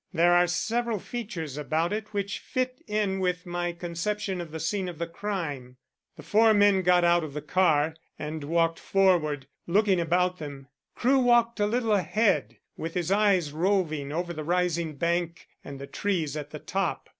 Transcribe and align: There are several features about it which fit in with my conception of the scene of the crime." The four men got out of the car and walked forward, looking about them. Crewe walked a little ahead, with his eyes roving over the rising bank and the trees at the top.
There 0.11 0.33
are 0.33 0.47
several 0.47 0.97
features 0.97 1.59
about 1.59 1.93
it 1.93 2.11
which 2.11 2.39
fit 2.39 2.81
in 2.87 3.19
with 3.19 3.45
my 3.45 3.71
conception 3.71 4.41
of 4.41 4.49
the 4.49 4.59
scene 4.59 4.89
of 4.89 4.97
the 4.97 5.05
crime." 5.05 5.77
The 6.17 6.23
four 6.23 6.55
men 6.55 6.81
got 6.81 7.03
out 7.03 7.23
of 7.23 7.35
the 7.35 7.41
car 7.43 7.95
and 8.17 8.43
walked 8.43 8.79
forward, 8.79 9.45
looking 9.67 9.99
about 9.99 10.39
them. 10.39 10.67
Crewe 10.95 11.19
walked 11.19 11.59
a 11.59 11.67
little 11.67 11.93
ahead, 11.93 12.57
with 12.75 12.95
his 12.95 13.11
eyes 13.11 13.53
roving 13.53 14.11
over 14.11 14.33
the 14.33 14.43
rising 14.43 14.95
bank 14.95 15.47
and 15.63 15.77
the 15.77 15.85
trees 15.85 16.35
at 16.35 16.49
the 16.49 16.57
top. 16.57 17.07